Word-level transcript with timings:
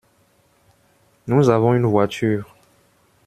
Nous 1.27 1.49
avons 1.49 1.75
une 1.75 1.85
voiture. 1.85 2.55